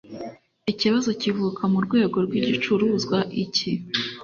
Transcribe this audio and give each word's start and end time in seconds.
ikibazo 0.71 1.09
kivuka 1.21 1.61
mu 1.73 1.79
rwego 1.85 2.17
rw 2.25 2.33
igicuruzwa 2.39 3.17
iki 3.43 3.71